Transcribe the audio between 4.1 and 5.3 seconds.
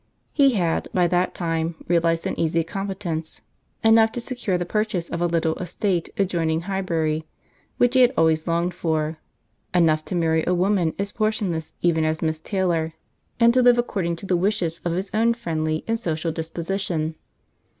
to secure the purchase of a